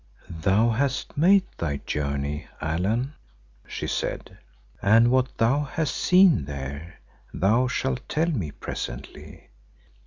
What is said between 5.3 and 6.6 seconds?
thou hast seen